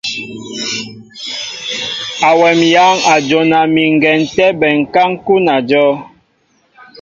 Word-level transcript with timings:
Awɛm 2.29 2.59
éyáŋ 2.67 2.95
a 3.13 3.15
jona 3.27 3.59
mi 3.73 3.83
ŋgɛn 3.95 4.19
tɛ́ 4.35 4.49
bɛnká 4.59 5.01
ń 5.09 5.13
kúná 5.25 5.53
ajɔ́w. 5.61 5.91